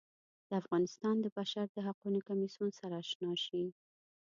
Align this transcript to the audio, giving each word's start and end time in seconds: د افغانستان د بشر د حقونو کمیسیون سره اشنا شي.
د 0.49 0.51
افغانستان 0.61 1.15
د 1.21 1.25
بشر 1.37 1.65
د 1.71 1.77
حقونو 1.87 2.19
کمیسیون 2.27 2.69
سره 2.79 2.95
اشنا 3.03 3.31
شي. 3.45 3.63